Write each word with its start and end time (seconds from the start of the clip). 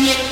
Yep. 0.00 0.30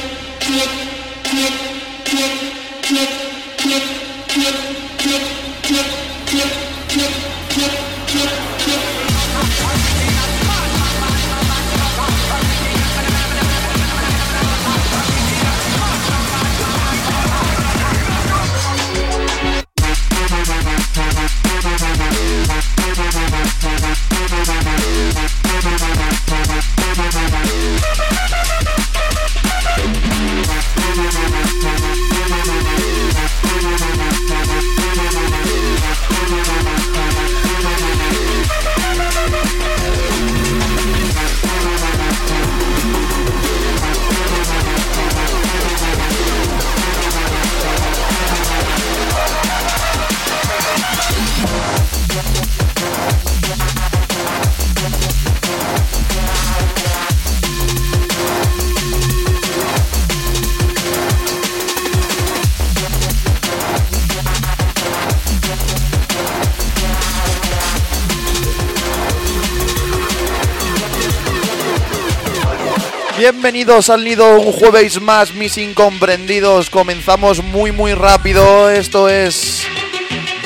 Bienvenidos 73.50 73.88
al 73.88 74.04
nido 74.04 74.38
un 74.38 74.52
jueves 74.52 75.00
más, 75.00 75.32
mis 75.32 75.56
incomprendidos. 75.56 76.68
Comenzamos 76.68 77.42
muy 77.42 77.72
muy 77.72 77.94
rápido. 77.94 78.68
Esto 78.68 79.08
es 79.08 79.66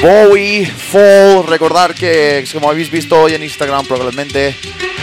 Bowie 0.00 0.66
Fall. 0.66 1.44
Recordar 1.48 1.96
que, 1.96 2.44
como 2.52 2.70
habéis 2.70 2.92
visto 2.92 3.20
hoy 3.20 3.34
en 3.34 3.42
Instagram, 3.42 3.86
probablemente 3.86 4.54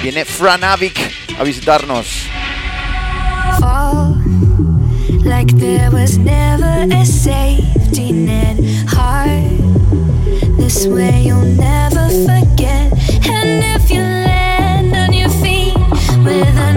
viene 0.02 0.24
Franavic 0.24 1.12
a 1.38 1.44
visitarnos. 1.44 2.08
a 3.62 4.16
with 16.24 16.48
another 16.48 16.69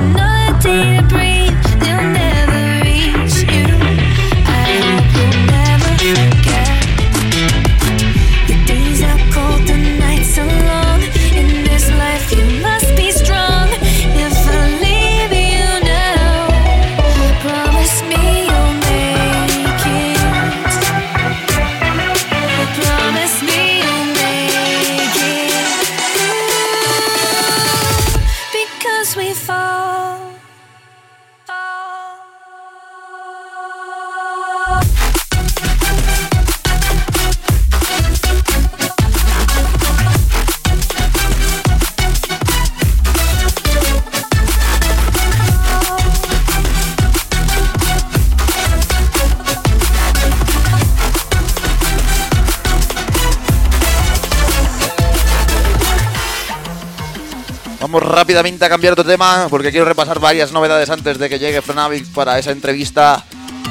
rápidamente 58.33 58.65
a 58.65 58.69
cambiar 58.71 58.97
de 58.97 59.05
tema 59.05 59.47
porque 59.51 59.71
quiero 59.71 59.85
repasar 59.85 60.19
varias 60.19 60.53
novedades 60.53 60.89
antes 60.89 61.19
de 61.19 61.29
que 61.29 61.39
llegue 61.39 61.61
Franavic 61.61 62.07
para 62.15 62.39
esa 62.39 62.51
entrevista. 62.51 63.23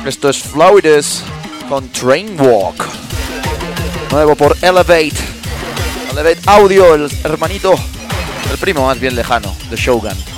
Esto 0.05 0.29
es 0.29 0.37
Florides 0.37 1.23
con 1.67 1.89
Train 1.89 2.39
Walk. 2.39 2.85
Nuevo 4.11 4.35
por 4.35 4.55
Elevate. 4.61 5.13
Elevate 6.11 6.41
Audio, 6.45 6.93
el 6.93 7.11
hermanito, 7.23 7.73
el 8.51 8.57
primo 8.59 8.85
más 8.85 8.99
bien 8.99 9.15
lejano 9.15 9.51
de 9.71 9.75
Shogun. 9.75 10.30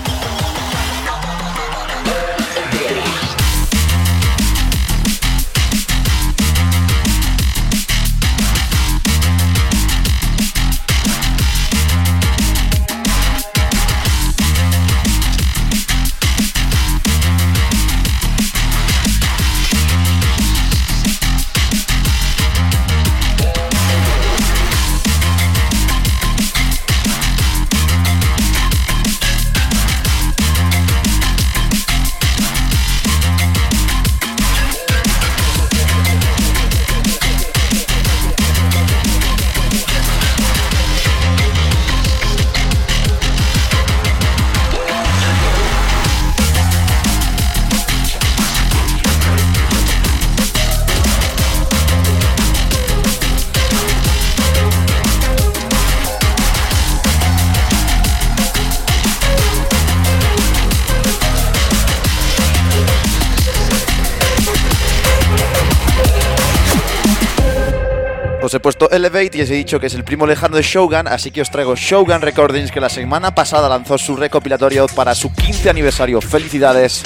Puesto 68.63 68.89
Elevate 68.89 69.37
y 69.37 69.41
os 69.41 69.49
he 69.49 69.55
dicho 69.55 69.77
que 69.77 69.87
es 69.87 69.93
el 69.93 70.05
primo 70.05 70.25
lejano 70.25 70.55
de 70.55 70.63
Shogun, 70.63 71.07
así 71.07 71.31
que 71.31 71.41
os 71.41 71.51
traigo 71.51 71.75
Shogun 71.75 72.21
Recordings 72.21 72.71
que 72.71 72.79
la 72.79 72.89
semana 72.89 73.35
pasada 73.35 73.67
lanzó 73.67 73.97
su 73.97 74.15
recopilatorio 74.15 74.87
para 74.87 75.13
su 75.13 75.31
15 75.33 75.69
aniversario. 75.69 76.21
Felicidades. 76.21 77.03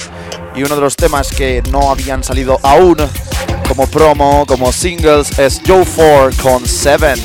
Y 0.56 0.64
uno 0.64 0.76
de 0.76 0.82
los 0.82 0.96
temas 0.96 1.32
que 1.32 1.64
no 1.72 1.90
habían 1.92 2.24
salido 2.24 2.60
aún 2.62 2.98
como 3.68 3.88
promo, 3.88 4.46
como 4.46 4.72
singles, 4.72 5.38
es 5.40 5.60
Joe 5.66 5.84
4 5.96 6.44
con 6.44 6.66
Sevens. 6.66 7.24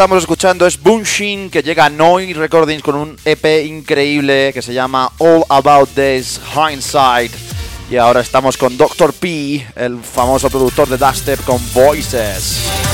Estamos 0.00 0.22
escuchando 0.22 0.66
es 0.66 0.80
Bunshin, 0.80 1.50
que 1.50 1.62
llega 1.62 1.84
a 1.84 1.90
Noi 1.90 2.32
Recordings 2.32 2.82
con 2.82 2.94
un 2.94 3.18
EP 3.22 3.66
increíble 3.66 4.50
que 4.54 4.62
se 4.62 4.72
llama 4.72 5.12
All 5.18 5.44
About 5.46 5.90
This 5.90 6.40
Hindsight. 6.54 7.30
Y 7.90 7.96
ahora 7.98 8.22
estamos 8.22 8.56
con 8.56 8.78
Dr. 8.78 9.12
P, 9.12 9.66
el 9.76 9.98
famoso 10.02 10.48
productor 10.48 10.88
de 10.88 10.96
Dubstep 10.96 11.44
con 11.44 11.60
Voices. 11.74 12.89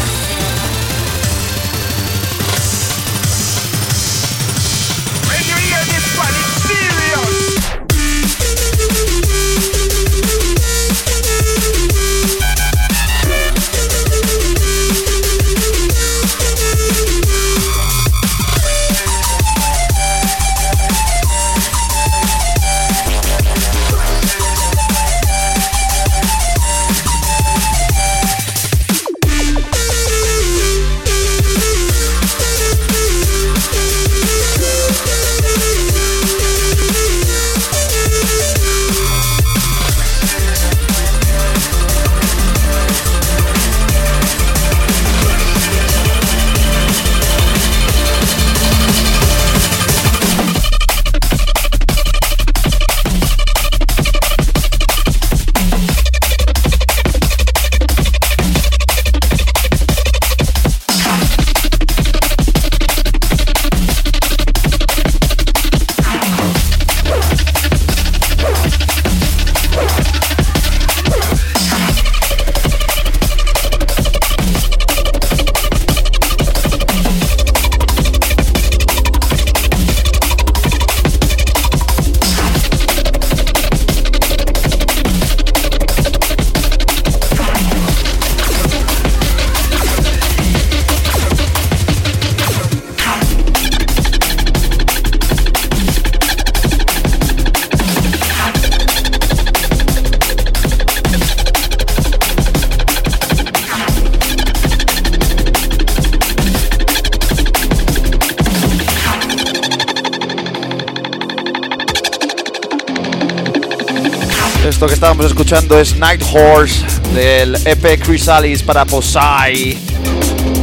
Escuchando 115.46 115.78
es 115.78 115.96
Night 115.96 116.24
Horse 116.32 116.84
del 117.14 117.54
EP 117.64 118.02
Chrysalis 118.02 118.64
para 118.64 118.84
Posai, 118.84 119.78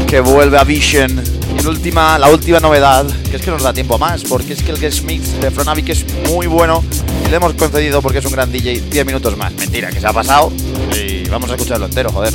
que 0.05 0.19
vuelve 0.19 0.57
a 0.57 0.65
Vision. 0.65 1.23
Y 1.57 1.63
la 1.63 1.69
última, 1.69 2.19
la 2.19 2.29
última 2.29 2.59
novedad, 2.59 3.05
que 3.31 3.37
es 3.37 3.41
que 3.41 3.49
nos 3.49 3.63
da 3.63 3.71
tiempo 3.71 3.97
más, 3.97 4.23
porque 4.23 4.51
es 4.51 4.61
que 4.61 4.71
el 4.71 4.79
guest 4.81 5.05
mix 5.05 5.39
de 5.39 5.51
Fronavic 5.51 5.87
es 5.87 6.05
muy 6.27 6.47
bueno 6.47 6.83
y 7.25 7.29
le 7.29 7.37
hemos 7.37 7.53
concedido 7.53 8.01
porque 8.01 8.17
es 8.17 8.25
un 8.25 8.33
gran 8.33 8.51
DJ 8.51 8.81
10 8.89 9.05
minutos 9.05 9.37
más. 9.37 9.53
Mentira, 9.53 9.89
que 9.89 10.01
se 10.01 10.07
ha 10.07 10.11
pasado 10.11 10.51
y 11.01 11.29
vamos 11.29 11.49
a 11.49 11.53
escucharlo 11.53 11.85
entero, 11.85 12.11
joder. 12.11 12.33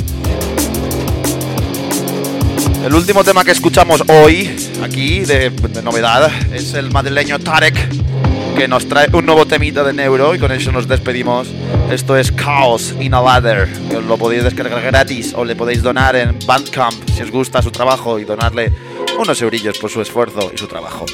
El 2.83 2.95
último 2.95 3.23
tema 3.23 3.43
que 3.43 3.51
escuchamos 3.51 4.03
hoy, 4.07 4.49
aquí, 4.83 5.19
de 5.19 5.51
novedad, 5.83 6.31
es 6.51 6.73
el 6.73 6.89
madrileño 6.89 7.37
Tarek, 7.37 8.08
que 8.59 8.67
nos 8.67 8.89
trae 8.89 9.07
un 9.13 9.25
nuevo 9.25 9.45
temita 9.45 9.85
de 9.85 9.93
Neuro 9.93 10.35
y 10.35 10.39
con 10.39 10.51
eso 10.51 10.73
nos 10.73 10.85
despedimos. 10.85 11.47
Esto 11.89 12.17
es 12.17 12.35
Chaos 12.35 12.93
in 12.99 13.13
a 13.13 13.21
Ladder, 13.21 13.69
lo 14.05 14.17
podéis 14.17 14.43
descargar 14.43 14.81
gratis 14.81 15.33
o 15.33 15.45
le 15.45 15.55
podéis 15.55 15.81
donar 15.81 16.17
en 16.17 16.37
Bandcamp 16.45 17.09
si 17.09 17.21
os 17.21 17.31
gusta 17.31 17.61
su 17.61 17.71
trabajo 17.71 18.19
y 18.19 18.25
donarle 18.25 18.73
unos 19.17 19.41
eurillos 19.41 19.79
por 19.79 19.89
su 19.89 20.01
esfuerzo 20.01 20.51
y 20.53 20.57
su 20.57 20.67
trabajo. 20.67 21.05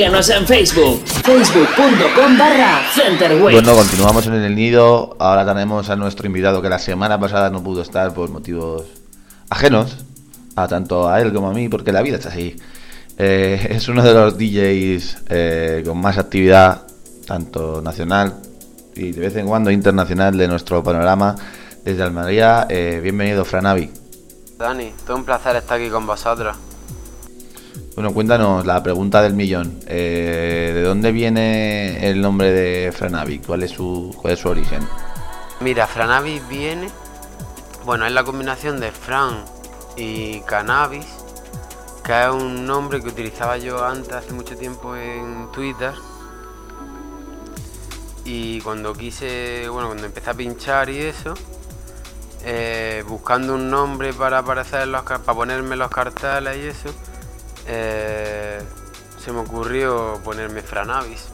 Síguenos 0.00 0.30
en 0.30 0.46
Facebook, 0.46 1.02
facebook.com 1.04 2.38
barra 2.38 2.80
Centerway. 2.94 3.52
Bueno, 3.52 3.74
continuamos 3.74 4.26
en 4.26 4.32
el 4.32 4.54
nido. 4.54 5.14
Ahora 5.18 5.44
tenemos 5.44 5.90
a 5.90 5.96
nuestro 5.96 6.26
invitado 6.26 6.62
que 6.62 6.70
la 6.70 6.78
semana 6.78 7.20
pasada 7.20 7.50
no 7.50 7.62
pudo 7.62 7.82
estar 7.82 8.14
por 8.14 8.30
motivos 8.30 8.86
ajenos, 9.50 9.98
a 10.56 10.68
tanto 10.68 11.06
a 11.06 11.20
él 11.20 11.34
como 11.34 11.50
a 11.50 11.52
mí, 11.52 11.68
porque 11.68 11.92
la 11.92 12.00
vida 12.00 12.16
está 12.16 12.30
así. 12.30 12.56
Eh, 13.18 13.66
es 13.72 13.88
uno 13.88 14.02
de 14.02 14.14
los 14.14 14.38
DJs 14.38 15.18
eh, 15.28 15.82
con 15.84 16.00
más 16.00 16.16
actividad, 16.16 16.86
tanto 17.26 17.82
nacional 17.82 18.36
y 18.96 19.12
de 19.12 19.20
vez 19.20 19.36
en 19.36 19.48
cuando 19.48 19.70
internacional 19.70 20.34
de 20.38 20.48
nuestro 20.48 20.82
panorama. 20.82 21.34
Desde 21.84 22.02
Almería, 22.02 22.66
eh, 22.70 23.00
bienvenido 23.02 23.44
Franavi. 23.44 23.90
Dani, 24.56 24.94
todo 25.06 25.18
un 25.18 25.26
placer 25.26 25.56
estar 25.56 25.78
aquí 25.78 25.90
con 25.90 26.06
vosotros. 26.06 26.56
Bueno, 27.96 28.14
cuéntanos 28.14 28.64
la 28.64 28.82
pregunta 28.82 29.20
del 29.20 29.34
millón. 29.34 29.80
Eh, 29.86 30.70
¿De 30.74 30.82
dónde 30.82 31.10
viene 31.10 32.08
el 32.08 32.20
nombre 32.20 32.52
de 32.52 32.92
Franavi? 32.92 33.40
¿Cuál 33.40 33.64
es 33.64 33.72
su, 33.72 34.16
cuál 34.20 34.34
es 34.34 34.38
su 34.38 34.48
origen? 34.48 34.86
Mira, 35.60 35.86
Franavis 35.88 36.48
viene. 36.48 36.88
Bueno, 37.84 38.06
es 38.06 38.12
la 38.12 38.22
combinación 38.22 38.78
de 38.78 38.92
Fran 38.92 39.44
y 39.96 40.40
cannabis, 40.42 41.06
que 42.04 42.22
es 42.22 42.30
un 42.30 42.64
nombre 42.64 43.00
que 43.00 43.08
utilizaba 43.08 43.58
yo 43.58 43.84
antes, 43.84 44.12
hace 44.12 44.32
mucho 44.32 44.56
tiempo 44.56 44.94
en 44.94 45.50
Twitter. 45.52 45.92
Y 48.24 48.60
cuando 48.60 48.92
quise, 48.92 49.68
bueno, 49.68 49.88
cuando 49.88 50.06
empecé 50.06 50.30
a 50.30 50.34
pinchar 50.34 50.88
y 50.90 50.98
eso, 51.00 51.34
eh, 52.44 53.02
buscando 53.08 53.54
un 53.54 53.68
nombre 53.68 54.12
para 54.12 54.38
aparecer 54.38 54.86
los, 54.86 55.02
para 55.02 55.34
ponerme 55.34 55.74
los 55.74 55.90
carteles 55.90 56.56
y 56.56 56.68
eso, 56.68 56.94
eh, 57.66 58.60
se 59.18 59.32
me 59.32 59.40
ocurrió 59.40 60.20
ponerme 60.24 60.62
Franavis, 60.62 61.26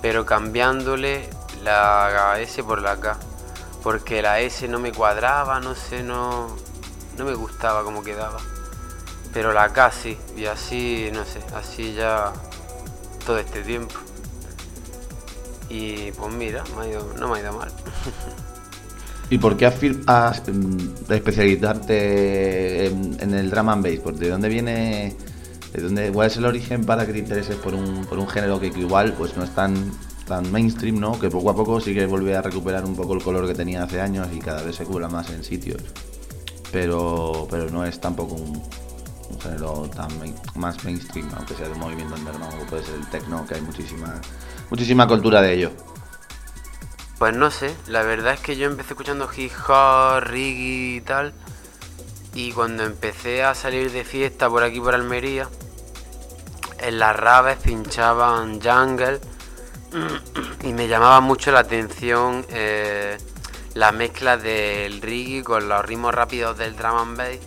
pero 0.00 0.26
cambiándole 0.26 1.28
la 1.62 2.38
S 2.40 2.62
por 2.62 2.82
la 2.82 2.98
K, 2.98 3.18
porque 3.82 4.22
la 4.22 4.40
S 4.40 4.66
no 4.68 4.78
me 4.78 4.92
cuadraba, 4.92 5.60
no 5.60 5.74
sé, 5.74 6.02
no, 6.02 6.56
no 7.16 7.24
me 7.24 7.34
gustaba 7.34 7.82
cómo 7.84 8.02
quedaba, 8.02 8.38
pero 9.32 9.52
la 9.52 9.72
K 9.72 9.90
sí, 9.90 10.18
y 10.36 10.46
así, 10.46 11.10
no 11.12 11.24
sé, 11.24 11.40
así 11.54 11.94
ya 11.94 12.32
todo 13.24 13.38
este 13.38 13.62
tiempo. 13.62 13.94
Y 15.68 16.12
pues 16.12 16.32
mira, 16.34 16.64
no 17.16 17.28
me 17.28 17.38
ha 17.38 17.40
ido 17.40 17.52
mal. 17.52 17.72
¿Y 19.32 19.38
por 19.38 19.56
qué 19.56 19.64
has, 19.64 19.76
mm, 20.46 21.10
especializarte 21.10 22.84
en, 22.88 23.32
el 23.32 23.48
drum 23.48 23.70
and 23.70 23.82
bass? 23.82 23.98
¿Por 24.00 24.14
¿De 24.14 24.28
dónde 24.28 24.50
viene, 24.50 25.16
de 25.72 25.82
dónde, 25.82 26.12
cuál 26.12 26.26
es 26.26 26.36
el 26.36 26.44
origen 26.44 26.84
para 26.84 27.06
que 27.06 27.14
te 27.14 27.20
intereses 27.20 27.56
por 27.56 27.72
un, 27.74 28.04
por 28.04 28.18
un 28.18 28.28
género 28.28 28.60
que, 28.60 28.66
igual 28.66 29.14
pues 29.14 29.34
no 29.34 29.44
es 29.44 29.54
tan, 29.54 29.90
tan 30.26 30.52
mainstream, 30.52 31.00
¿no? 31.00 31.18
Que 31.18 31.30
poco 31.30 31.48
a 31.48 31.56
poco 31.56 31.80
sí 31.80 31.94
que 31.94 32.04
vuelve 32.04 32.36
a 32.36 32.42
recuperar 32.42 32.84
un 32.84 32.94
poco 32.94 33.14
el 33.14 33.22
color 33.22 33.46
que 33.46 33.54
tenía 33.54 33.84
hace 33.84 34.02
años 34.02 34.28
y 34.34 34.38
cada 34.38 34.62
vez 34.62 34.76
se 34.76 34.84
cubra 34.84 35.08
más 35.08 35.30
en 35.30 35.42
sitios. 35.42 35.80
Pero, 36.70 37.48
pero 37.50 37.70
no 37.70 37.86
es 37.86 37.98
tampoco 37.98 38.34
un, 38.34 38.60
género 39.40 39.88
tan 39.96 40.10
más 40.56 40.84
mainstream, 40.84 41.26
aunque 41.38 41.54
sea 41.54 41.70
de 41.70 41.74
movimiento 41.76 42.16
underground, 42.16 42.50
como 42.50 42.66
puede 42.66 42.82
ser 42.84 42.96
el 42.96 43.06
techno, 43.08 43.46
que 43.46 43.54
hay 43.54 43.62
muchísima, 43.62 44.20
muchísima 44.68 45.08
cultura 45.08 45.40
de 45.40 45.54
ello. 45.54 45.70
Pues 47.22 47.36
no 47.36 47.52
sé, 47.52 47.72
la 47.86 48.02
verdad 48.02 48.34
es 48.34 48.40
que 48.40 48.56
yo 48.56 48.66
empecé 48.66 48.94
escuchando 48.94 49.30
hip 49.36 49.52
hop, 49.68 50.24
reggae 50.24 50.96
y 50.96 51.00
tal. 51.02 51.32
Y 52.34 52.50
cuando 52.50 52.82
empecé 52.82 53.44
a 53.44 53.54
salir 53.54 53.92
de 53.92 54.02
fiesta 54.02 54.50
por 54.50 54.64
aquí 54.64 54.80
por 54.80 54.92
Almería, 54.92 55.48
en 56.80 56.98
las 56.98 57.14
raves 57.14 57.58
pinchaban 57.58 58.60
jungle 58.60 59.20
y 60.64 60.72
me 60.72 60.88
llamaba 60.88 61.20
mucho 61.20 61.52
la 61.52 61.60
atención 61.60 62.44
eh, 62.48 63.16
la 63.74 63.92
mezcla 63.92 64.36
del 64.36 65.00
reggae 65.00 65.44
con 65.44 65.68
los 65.68 65.84
ritmos 65.84 66.12
rápidos 66.12 66.58
del 66.58 66.74
drum 66.74 66.96
and 66.96 67.16
bass 67.16 67.38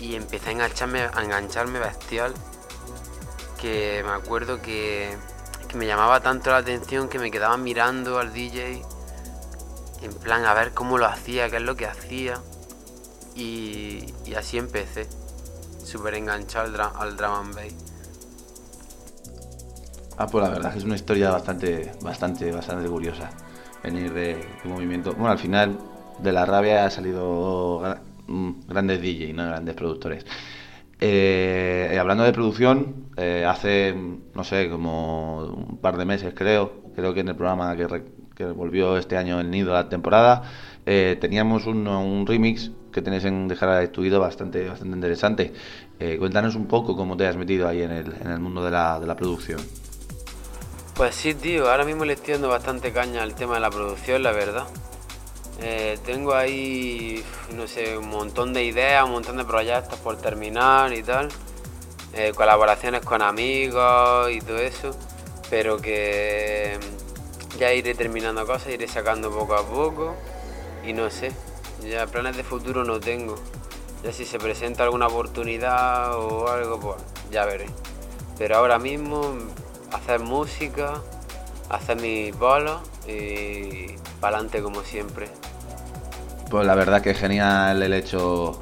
y 0.00 0.14
empecé 0.14 0.48
a 0.48 0.52
engancharme, 0.52 1.00
a 1.02 1.22
engancharme 1.22 1.80
bestial 1.80 2.32
que 3.60 4.02
me 4.06 4.12
acuerdo 4.12 4.62
que, 4.62 5.18
que 5.70 5.78
me 5.78 5.86
llamaba 5.86 6.20
tanto 6.20 6.50
la 6.50 6.58
atención 6.58 7.08
que 7.08 7.18
me 7.18 7.30
quedaba 7.30 7.56
mirando 7.56 8.18
al 8.18 8.32
DJ 8.32 8.82
en 10.02 10.14
plan 10.14 10.44
a 10.44 10.54
ver 10.54 10.72
cómo 10.72 10.98
lo 10.98 11.06
hacía, 11.06 11.48
qué 11.48 11.56
es 11.56 11.62
lo 11.62 11.76
que 11.76 11.86
hacía 11.86 12.40
y, 13.36 14.12
así 14.36 14.58
empecé, 14.58 15.06
súper 15.84 16.14
enganchado 16.14 16.66
al, 16.66 16.74
dra- 16.74 16.92
al 16.98 17.16
drum 17.16 17.32
and 17.32 17.54
bass. 17.54 17.74
Ah, 20.18 20.26
pues 20.26 20.44
la 20.44 20.50
verdad 20.50 20.66
es 20.66 20.72
que 20.72 20.78
es 20.80 20.84
una 20.84 20.96
historia 20.96 21.30
bastante, 21.30 21.92
bastante, 22.02 22.50
bastante 22.52 22.88
curiosa. 22.88 23.30
Venir 23.82 24.12
de, 24.12 24.44
movimiento. 24.64 25.12
Bueno, 25.12 25.30
al 25.30 25.38
final 25.38 25.78
de 26.18 26.32
la 26.32 26.44
rabia 26.44 26.84
ha 26.84 26.90
salido 26.90 27.96
mm, 28.26 28.50
grandes 28.68 29.00
DJ, 29.00 29.32
no 29.32 29.46
grandes 29.46 29.74
productores. 29.74 30.26
Eh, 31.00 31.96
hablando 31.98 32.24
de 32.24 32.32
producción, 32.32 33.10
eh, 33.16 33.44
hace, 33.48 33.94
no 34.34 34.44
sé, 34.44 34.68
como 34.68 35.44
un 35.44 35.78
par 35.78 35.96
de 35.96 36.04
meses 36.04 36.34
creo, 36.34 36.82
creo 36.94 37.14
que 37.14 37.20
en 37.20 37.28
el 37.28 37.36
programa 37.36 37.74
que, 37.76 37.86
volvió 38.54 38.96
este 38.96 39.18
año 39.18 39.38
el 39.40 39.50
Nido 39.50 39.72
a 39.72 39.82
la 39.82 39.88
temporada, 39.88 40.42
eh, 40.86 41.16
teníamos 41.20 41.66
un, 41.66 42.24
remix 42.26 42.70
que 42.90 43.02
tenéis 43.02 43.24
en 43.24 43.48
Dejar 43.48 43.78
de 43.78 43.84
Estudido 43.84 44.18
bastante, 44.20 44.66
bastante 44.66 44.94
interesante. 44.94 45.52
Eh, 45.98 46.16
cuéntanos 46.18 46.54
un 46.54 46.66
poco 46.66 46.96
cómo 46.96 47.16
te 47.16 47.26
has 47.26 47.36
metido 47.36 47.68
ahí 47.68 47.82
en 47.82 47.92
el, 47.92 48.12
en 48.20 48.30
el 48.30 48.40
mundo 48.40 48.64
de 48.64 48.70
la, 48.70 48.98
de 48.98 49.06
la 49.06 49.14
producción. 49.14 49.60
Pues 50.96 51.14
sí, 51.14 51.34
tío, 51.34 51.70
ahora 51.70 51.84
mismo 51.84 52.04
le 52.04 52.14
estoy 52.14 52.34
dando 52.34 52.48
bastante 52.48 52.92
caña 52.92 53.22
al 53.22 53.34
tema 53.34 53.54
de 53.54 53.60
la 53.60 53.70
producción, 53.70 54.22
la 54.22 54.32
verdad. 54.32 54.64
Eh, 55.62 55.98
tengo 56.06 56.34
ahí, 56.34 57.22
no 57.54 57.66
sé, 57.66 57.98
un 57.98 58.08
montón 58.08 58.54
de 58.54 58.64
ideas, 58.64 59.04
un 59.04 59.12
montón 59.12 59.36
de 59.36 59.44
proyectos 59.44 59.98
por 59.98 60.16
terminar 60.16 60.92
y 60.92 61.02
tal. 61.02 61.28
Eh, 62.14 62.32
colaboraciones 62.34 63.04
con 63.04 63.20
amigos 63.22 64.30
y 64.30 64.40
todo 64.40 64.58
eso. 64.58 64.90
Pero 65.50 65.76
que 65.78 66.78
ya 67.58 67.72
iré 67.72 67.94
terminando 67.94 68.46
cosas, 68.46 68.68
iré 68.68 68.88
sacando 68.88 69.30
poco 69.30 69.54
a 69.54 69.66
poco. 69.66 70.14
Y 70.84 70.94
no 70.94 71.10
sé, 71.10 71.32
ya 71.82 72.06
planes 72.06 72.36
de 72.36 72.44
futuro 72.44 72.84
no 72.84 72.98
tengo. 72.98 73.34
Ya 74.02 74.12
si 74.12 74.24
se 74.24 74.38
presenta 74.38 74.84
alguna 74.84 75.08
oportunidad 75.08 76.16
o 76.16 76.48
algo, 76.48 76.80
pues 76.80 76.96
ya 77.30 77.44
veré. 77.44 77.66
Pero 78.38 78.56
ahora 78.56 78.78
mismo 78.78 79.36
hacer 79.92 80.20
música, 80.20 81.02
hacer 81.70 82.00
mis 82.00 82.36
bolos 82.38 82.80
y 83.08 83.86
para 84.20 84.36
adelante 84.36 84.62
como 84.62 84.82
siempre. 84.82 85.28
Pues 86.50 86.66
la 86.66 86.74
verdad 86.74 87.00
que 87.00 87.10
es 87.10 87.18
genial 87.18 87.82
el 87.82 87.92
hecho 87.94 88.60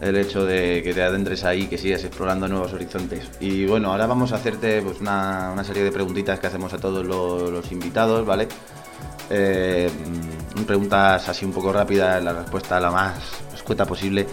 el 0.00 0.16
hecho 0.16 0.44
de 0.44 0.82
que 0.82 0.92
te 0.92 1.02
adentres 1.02 1.44
ahí, 1.44 1.66
que 1.66 1.78
sigas 1.78 2.04
explorando 2.04 2.46
nuevos 2.48 2.72
horizontes. 2.72 3.30
Y 3.40 3.64
bueno, 3.66 3.92
ahora 3.92 4.06
vamos 4.06 4.32
a 4.32 4.36
hacerte 4.36 4.82
pues 4.82 5.00
una, 5.00 5.50
una 5.52 5.64
serie 5.64 5.84
de 5.84 5.92
preguntitas 5.92 6.38
que 6.38 6.46
hacemos 6.46 6.72
a 6.74 6.78
todos 6.78 7.04
los, 7.04 7.72
invitados, 7.72 8.26
¿vale? 8.26 8.46
Eh, 9.30 9.90
preguntas 10.66 11.28
así 11.28 11.44
un 11.44 11.52
poco 11.52 11.72
rápidas, 11.72 12.22
la 12.22 12.32
respuesta 12.32 12.78
la 12.78 12.90
más 12.90 13.14
escueta 13.54 13.86
posible. 13.86 14.26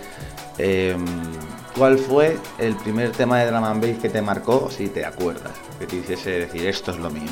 Eh, 0.58 0.96
¿Cuál 1.78 1.98
fue 1.98 2.38
el 2.60 2.76
primer 2.76 3.12
tema 3.12 3.40
de 3.40 3.50
Drum 3.50 3.64
and 3.64 3.82
Bass 3.82 4.02
que 4.02 4.10
te 4.10 4.22
marcó, 4.22 4.70
si 4.70 4.90
te 4.90 5.06
acuerdas? 5.06 5.54
Que 5.80 5.88
te 5.88 5.96
hiciese 5.96 6.30
decir, 6.32 6.68
esto 6.68 6.92
es 6.92 6.98
lo 6.98 7.10
mío. 7.10 7.32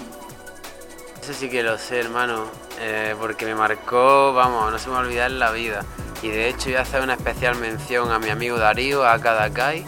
Eso 1.22 1.34
sí 1.34 1.50
que 1.50 1.62
lo 1.62 1.78
sé, 1.78 2.00
hermano, 2.00 2.46
eh, 2.80 3.16
porque 3.20 3.46
me 3.46 3.54
marcó, 3.54 4.34
vamos, 4.34 4.72
no 4.72 4.80
se 4.80 4.88
me 4.88 4.94
va 4.94 5.02
a 5.02 5.04
olvidar 5.04 5.30
en 5.30 5.38
la 5.38 5.52
vida. 5.52 5.86
Y 6.24 6.30
de 6.30 6.50
hecho 6.50 6.66
voy 6.66 6.76
a 6.78 6.82
hacer 6.82 7.04
una 7.04 7.14
especial 7.14 7.56
mención 7.58 8.12
a 8.12 8.18
mi 8.18 8.30
amigo 8.30 8.58
Darío, 8.58 9.08
a 9.08 9.20
Kadakai, 9.20 9.86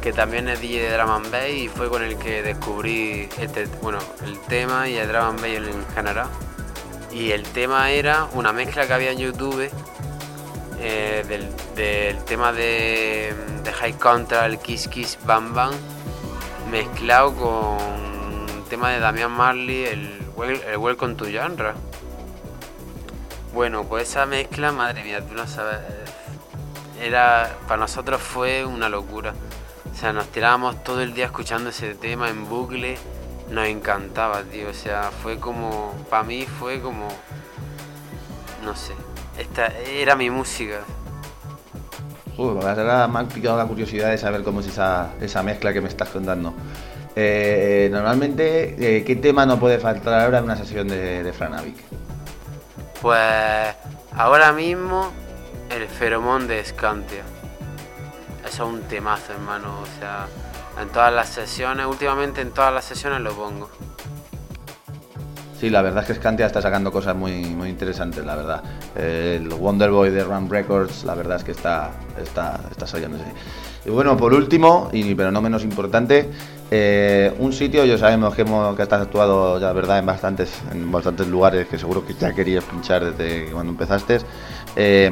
que 0.00 0.12
también 0.12 0.48
es 0.48 0.60
DJ 0.60 0.88
de 0.88 0.96
Drum 0.96 1.10
and 1.10 1.34
y 1.50 1.66
fue 1.66 1.88
con 1.88 2.04
el 2.04 2.16
que 2.16 2.44
descubrí 2.44 3.28
este, 3.40 3.66
bueno, 3.82 3.98
el 4.24 4.38
tema 4.42 4.88
y 4.88 4.96
el 4.96 5.08
Drum 5.08 5.24
and 5.24 5.44
en 5.44 5.86
general. 5.96 6.28
Y 7.10 7.32
el 7.32 7.42
tema 7.42 7.90
era 7.90 8.28
una 8.32 8.52
mezcla 8.52 8.86
que 8.86 8.92
había 8.92 9.10
en 9.10 9.18
YouTube 9.18 9.68
eh, 10.78 11.24
del, 11.26 12.24
tema 12.24 12.52
de, 12.52 13.34
de 13.64 13.72
High 13.72 13.94
Contra, 13.94 14.46
el 14.46 14.60
Kiss 14.60 14.86
Kiss 14.86 15.18
Bam 15.24 15.54
Bam, 15.54 15.72
mezclado 16.70 17.34
con 17.34 17.82
un 18.54 18.64
tema 18.68 18.90
de 18.90 19.00
Damian 19.00 19.32
Marley, 19.32 19.84
el, 19.86 20.27
Wel- 20.38 20.62
el 20.70 20.76
Welcome 20.78 21.14
to 21.16 21.24
Genre. 21.24 21.72
Bueno, 23.52 23.82
pues 23.84 24.08
esa 24.08 24.24
mezcla, 24.24 24.70
madre 24.72 25.02
mía, 25.02 25.20
tú 25.26 25.34
no 25.34 25.46
sabes. 25.48 25.80
Era, 27.02 27.56
para 27.66 27.80
nosotros 27.80 28.20
fue 28.20 28.64
una 28.64 28.88
locura. 28.88 29.34
O 29.92 29.94
sea, 29.98 30.12
nos 30.12 30.28
tirábamos 30.28 30.84
todo 30.84 31.02
el 31.02 31.12
día 31.12 31.24
escuchando 31.26 31.70
ese 31.70 31.94
tema 31.94 32.28
en 32.28 32.48
bucle. 32.48 32.96
Nos 33.50 33.66
encantaba, 33.66 34.42
tío. 34.42 34.68
O 34.68 34.74
sea, 34.74 35.10
fue 35.22 35.38
como, 35.40 35.92
para 36.08 36.22
mí 36.22 36.46
fue 36.46 36.80
como, 36.80 37.08
no 38.64 38.76
sé, 38.76 38.92
esta 39.38 39.66
era 39.78 40.14
mi 40.14 40.30
música. 40.30 40.80
La 42.36 42.74
verdad 42.74 43.08
me 43.08 43.18
ha 43.18 43.24
picado 43.24 43.56
la 43.56 43.66
curiosidad 43.66 44.10
de 44.10 44.18
saber 44.18 44.44
cómo 44.44 44.60
es 44.60 44.68
esa, 44.68 45.10
esa 45.20 45.42
mezcla 45.42 45.72
que 45.72 45.80
me 45.80 45.88
estás 45.88 46.10
contando. 46.10 46.54
Eh, 47.20 47.88
normalmente, 47.90 48.76
eh, 48.78 49.02
¿qué 49.02 49.16
tema 49.16 49.44
no 49.44 49.58
puede 49.58 49.80
faltar 49.80 50.20
ahora 50.20 50.38
en 50.38 50.44
una 50.44 50.54
sesión 50.54 50.86
de, 50.86 51.24
de 51.24 51.32
Franavic? 51.32 51.74
Pues 53.02 53.74
ahora 54.14 54.52
mismo 54.52 55.10
el 55.68 55.88
feromón 55.88 56.46
de 56.46 56.64
Scantia. 56.64 57.24
Eso 58.46 58.68
es 58.68 58.72
un 58.72 58.82
temazo, 58.82 59.32
hermano. 59.32 59.80
O 59.82 59.98
sea, 59.98 60.26
en 60.80 60.90
todas 60.90 61.12
las 61.12 61.28
sesiones, 61.28 61.86
últimamente 61.86 62.40
en 62.40 62.52
todas 62.52 62.72
las 62.72 62.84
sesiones 62.84 63.20
lo 63.20 63.32
pongo. 63.32 63.68
Sí, 65.58 65.70
la 65.70 65.82
verdad 65.82 66.04
es 66.04 66.06
que 66.06 66.14
Scantia 66.14 66.46
está 66.46 66.62
sacando 66.62 66.92
cosas 66.92 67.16
muy, 67.16 67.46
muy 67.46 67.68
interesantes, 67.68 68.24
la 68.24 68.36
verdad. 68.36 68.62
El 68.94 69.48
Wonder 69.48 69.90
Boy 69.90 70.10
de 70.10 70.22
Run 70.22 70.48
Records, 70.48 71.02
la 71.02 71.16
verdad 71.16 71.38
es 71.38 71.42
que 71.42 71.50
está, 71.50 71.90
está, 72.16 72.60
está 72.70 72.86
saliéndose. 72.86 73.24
Y 73.88 73.90
bueno, 73.90 74.18
por 74.18 74.34
último, 74.34 74.90
y 74.92 75.14
pero 75.14 75.32
no 75.32 75.40
menos 75.40 75.64
importante, 75.64 76.28
eh, 76.70 77.34
un 77.38 77.54
sitio, 77.54 77.86
ya 77.86 77.96
sabemos 77.96 78.34
que, 78.34 78.42
has 78.42 78.92
actuado 78.92 79.58
ya, 79.58 79.72
verdad, 79.72 79.98
en 79.98 80.04
bastantes, 80.04 80.60
en 80.70 80.92
bastantes 80.92 81.26
lugares 81.26 81.68
que 81.68 81.78
seguro 81.78 82.06
que 82.06 82.12
ya 82.12 82.34
querías 82.34 82.64
pinchar 82.64 83.14
desde 83.14 83.50
cuando 83.50 83.72
empezaste. 83.72 84.18
Eh, 84.76 85.10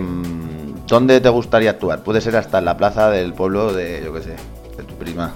¿Dónde 0.87 1.23
te 1.23 1.29
gustaría 1.31 1.71
actuar? 1.71 2.03
Puede 2.03 2.21
ser 2.21 2.37
hasta 2.37 2.59
en 2.59 2.67
la 2.67 2.77
plaza 2.77 3.09
del 3.09 3.33
pueblo 3.33 3.73
de, 3.73 4.03
yo 4.05 4.13
qué 4.13 4.21
sé, 4.21 4.37
de 4.77 4.83
prima. 4.99 5.33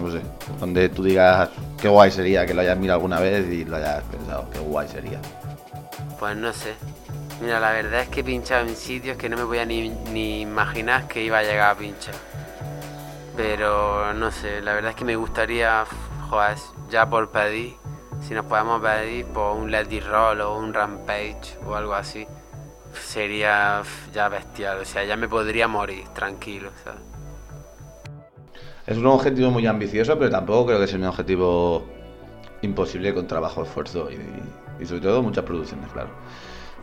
No 0.00 0.10
sé. 0.10 0.22
Donde 0.58 0.88
tú 0.88 1.02
digas 1.02 1.50
qué 1.78 1.88
guay 1.88 2.10
sería 2.10 2.46
que 2.46 2.54
lo 2.54 2.62
hayas 2.62 2.78
mirado 2.78 3.00
alguna 3.00 3.20
vez 3.20 3.52
y 3.52 3.66
lo 3.66 3.76
hayas 3.76 4.02
pensado, 4.04 4.48
qué 4.50 4.60
guay 4.60 4.88
sería. 4.88 5.20
Pues 6.18 6.34
no 6.38 6.54
sé. 6.54 6.72
Mira, 7.42 7.60
la 7.60 7.72
verdad 7.72 8.00
es 8.00 8.08
que 8.08 8.20
he 8.20 8.24
pinchado 8.24 8.66
en 8.66 8.74
sitios 8.76 9.18
que 9.18 9.28
no 9.28 9.36
me 9.36 9.44
podía 9.44 9.66
ni, 9.66 9.90
ni 10.10 10.40
imaginar 10.40 11.06
que 11.06 11.22
iba 11.22 11.36
a 11.36 11.42
llegar 11.42 11.72
a 11.72 11.74
pinchar. 11.74 12.14
Pero 13.36 14.12
no 14.14 14.30
sé, 14.30 14.60
la 14.60 14.74
verdad 14.74 14.90
es 14.90 14.96
que 14.96 15.04
me 15.04 15.16
gustaría, 15.16 15.84
joder, 16.28 16.56
ya 16.90 17.08
por 17.08 17.30
pedir, 17.30 17.76
si 18.20 18.34
nos 18.34 18.44
podemos 18.44 18.82
pedir 18.82 19.26
por 19.26 19.56
un 19.56 19.70
Let 19.70 19.90
It 19.90 20.04
Roll 20.04 20.40
o 20.42 20.58
un 20.58 20.74
Rampage 20.74 21.58
o 21.64 21.74
algo 21.74 21.94
así, 21.94 22.26
sería 22.92 23.82
ya 24.12 24.28
bestial. 24.28 24.78
O 24.80 24.84
sea, 24.84 25.04
ya 25.04 25.16
me 25.16 25.28
podría 25.28 25.66
morir 25.66 26.08
tranquilo, 26.08 26.70
¿sabes? 26.84 27.00
Es 28.86 28.98
un 28.98 29.06
objetivo 29.06 29.50
muy 29.50 29.66
ambicioso, 29.66 30.18
pero 30.18 30.30
tampoco 30.30 30.66
creo 30.66 30.80
que 30.80 30.86
sea 30.86 30.98
un 30.98 31.06
objetivo 31.06 31.84
imposible 32.62 33.14
con 33.14 33.26
trabajo, 33.26 33.62
esfuerzo 33.62 34.10
y, 34.10 34.82
y 34.82 34.86
sobre 34.86 35.00
todo 35.00 35.22
muchas 35.22 35.44
producciones, 35.44 35.90
claro. 35.92 36.10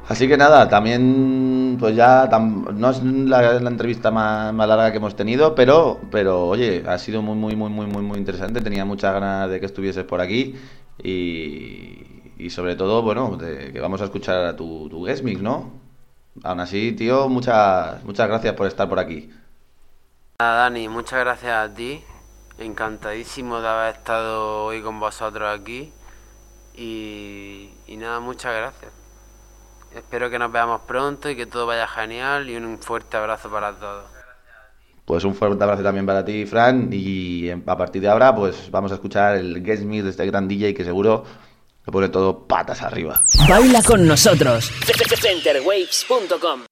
Así 0.10 0.28
que 0.28 0.38
nada, 0.38 0.68
también 0.68 1.78
pues 1.80 1.96
ya 1.96 2.28
no 2.28 2.89
es 2.89 3.04
la, 3.04 3.58
entrevista 3.58 4.10
más, 4.10 4.51
larga 4.56 4.92
que 4.92 4.98
hemos 4.98 5.16
tenido, 5.16 5.54
pero 5.54 6.01
pero 6.10 6.48
oye, 6.48 6.84
ha 6.88 6.98
sido 6.98 7.22
muy 7.22 7.36
muy 7.36 7.56
muy 7.56 7.70
muy 7.70 7.86
muy 7.86 8.01
muy 8.01 8.18
interesante. 8.18 8.60
Tenía 8.62 8.86
muchas 8.86 9.13
ganas 9.13 9.51
de 9.51 9.60
que 9.60 9.68
estuvieses 9.68 10.06
por 10.06 10.20
aquí 10.20 10.56
y, 10.98 12.34
y 12.39 12.50
sobre 12.50 12.75
todo, 12.75 13.04
bueno, 13.04 13.38
de 13.38 13.72
que 13.72 13.80
vamos 13.80 14.02
a 14.02 14.06
escuchar 14.06 14.45
a 14.45 14.56
tu, 14.56 14.89
tu 14.89 15.06
guest 15.06 15.24
mix, 15.24 15.41
¿no? 15.41 15.74
Aún 16.43 16.60
así, 16.60 16.93
tío, 16.93 17.30
muchas 17.30 18.04
muchas 18.04 18.28
gracias 18.28 18.56
por 18.56 18.65
estar 18.65 18.89
por 18.89 18.98
aquí. 18.98 19.30
Dani, 20.39 20.88
muchas 20.89 21.19
gracias 21.19 21.69
a 21.69 21.72
ti. 21.72 22.04
Encantadísimo 22.58 23.62
de 23.62 23.67
haber 23.67 23.95
estado 23.98 24.65
hoy 24.65 24.82
con 24.82 25.00
vosotros 25.00 25.48
aquí. 25.60 25.93
Y 26.76 27.69
nada, 27.98 28.19
muchas 28.19 28.56
gracias. 28.56 28.99
Espero 29.95 30.30
que 30.30 30.39
nos 30.39 30.52
veamos 30.52 30.82
pronto 30.82 31.30
y 31.30 31.36
que 31.36 31.45
todo 31.45 31.65
vaya 31.65 31.88
genial 31.88 32.49
y 32.49 32.56
un 32.56 32.80
fuerte 32.80 33.17
abrazo 33.17 33.49
para 33.49 33.73
todos. 33.73 34.06
Pues 35.06 35.23
un 35.23 35.34
fuerte 35.34 35.63
abrazo 35.63 35.82
también 35.82 36.06
para 36.06 36.23
ti, 36.23 36.45
Fran. 36.45 36.89
Y 36.91 37.49
a 37.49 37.78
partir 37.78 38.02
de 38.02 38.10
ahora, 38.10 38.36
pues 38.36 38.69
vamos 38.69 38.91
a 38.91 38.95
escuchar 38.95 39.38
el 39.38 39.63
guest 39.63 39.84
mix 39.84 40.04
de 40.04 40.12
este 40.12 40.25
gran 40.28 40.47
DJ 40.47 40.73
que 40.75 40.86
seguro 40.86 41.25
que 41.84 41.91
pone 41.91 42.10
todo 42.10 42.45
patas 42.45 42.84
arriba. 42.84 43.23
Baila 43.47 43.82
con 43.82 44.06
nosotros. 44.06 44.71
Centerwaves.com 45.19 46.65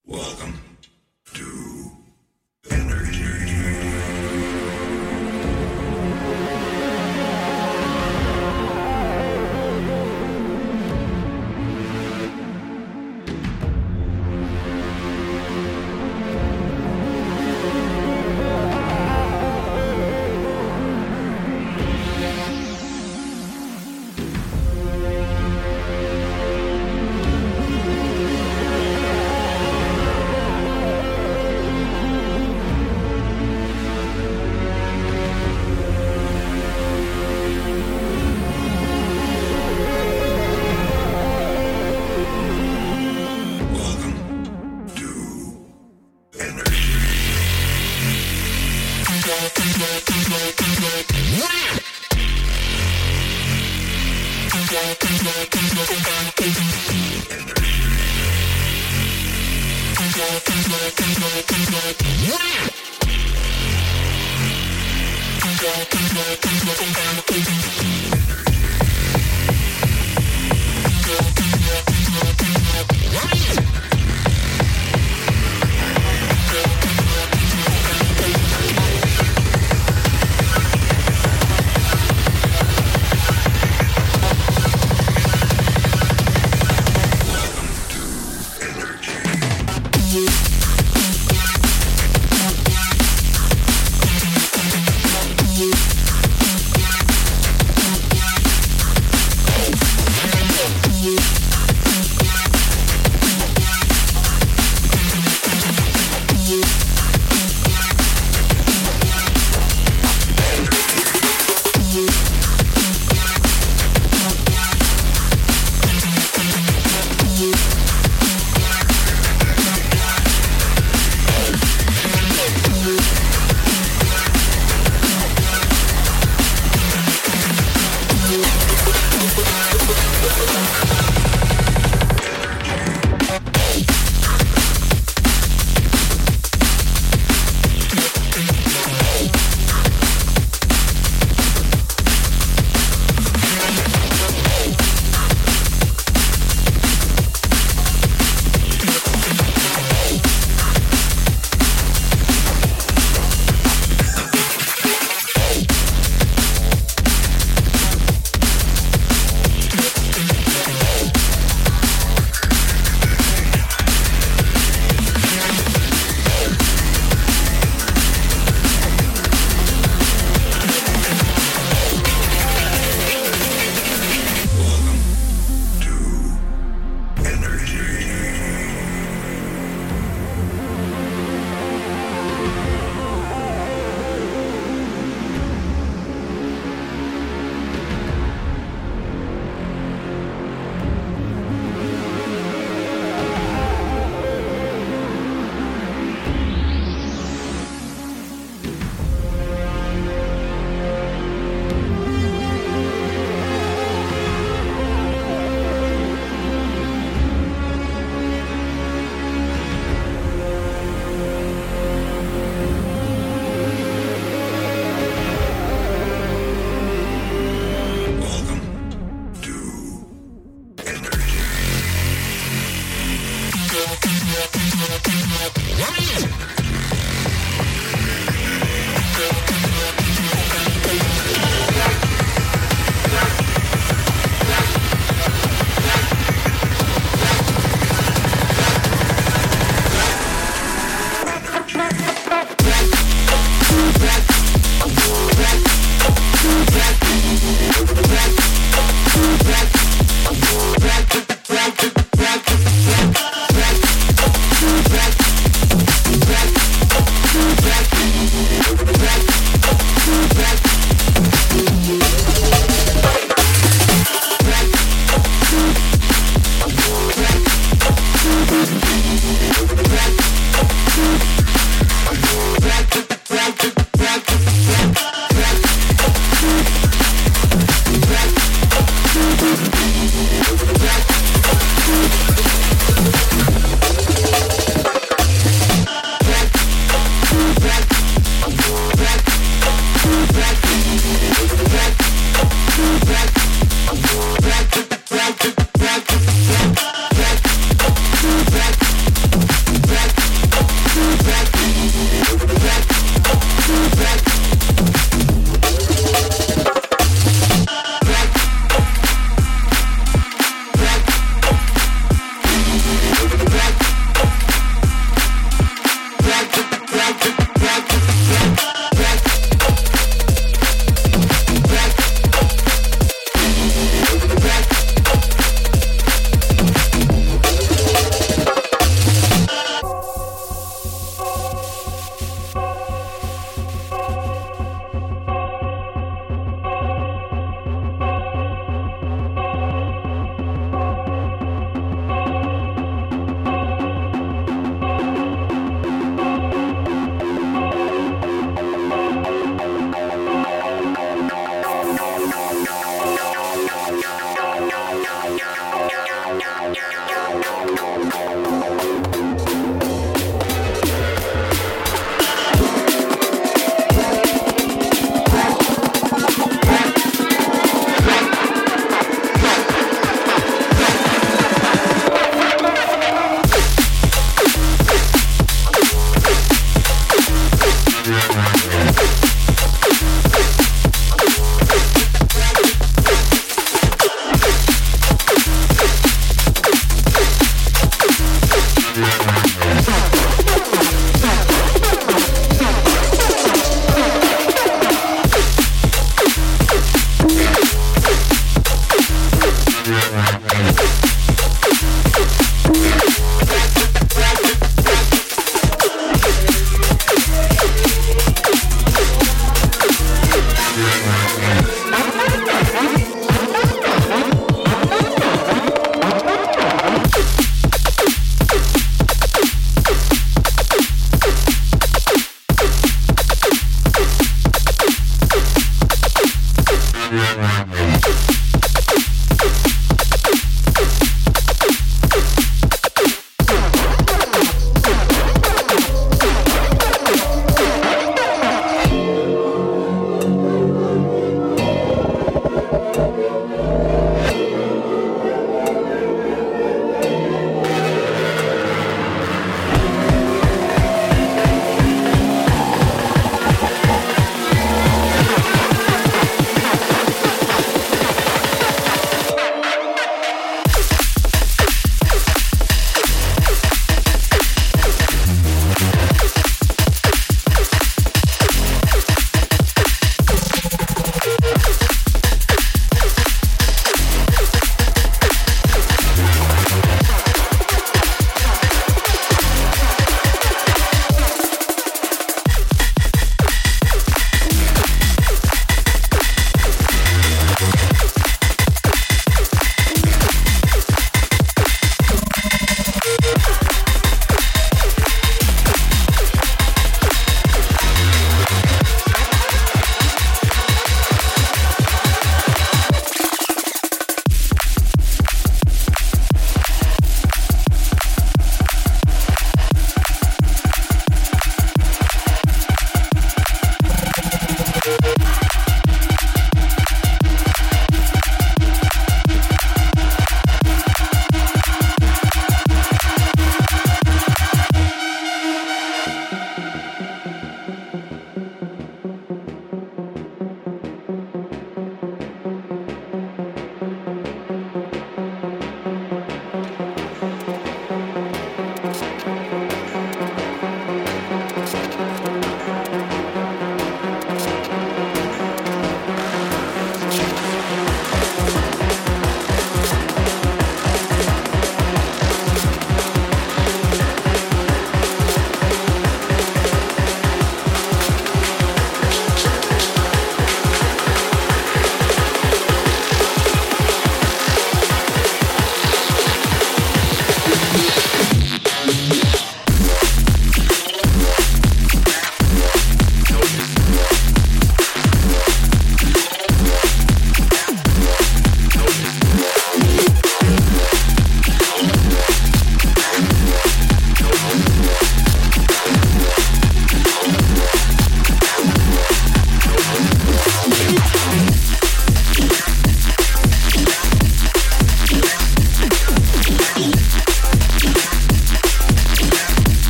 Thank 66.40 67.50
you. 67.50 67.57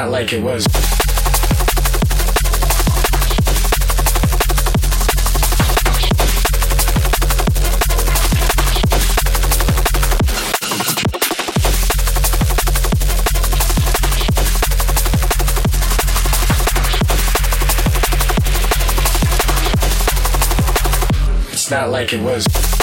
not 0.00 0.10
like 0.10 0.32
it 0.32 0.42
was. 0.42 0.64
It's 21.52 21.70
not 21.70 21.90
like 21.90 22.14
it 22.14 22.22
was. 22.22 22.79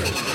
Music. 0.00 0.31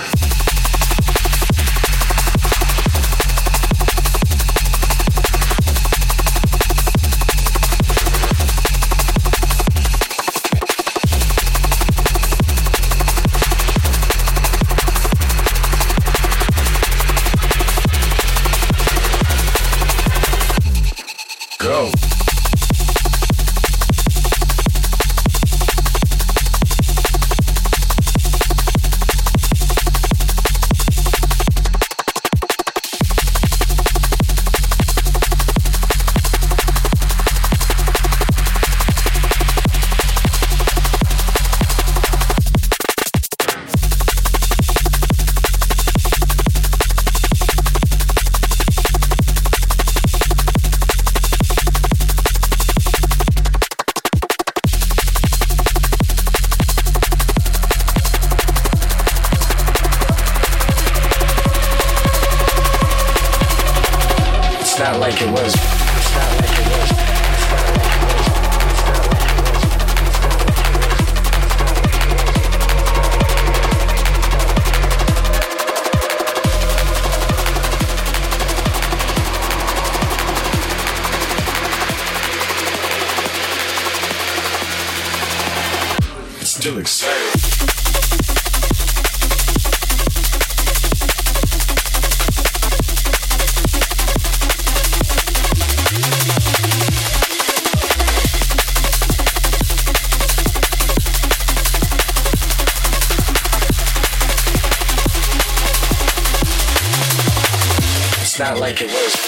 not 108.47 108.59
like 108.59 108.81
it 108.81 108.87
was. 108.87 109.26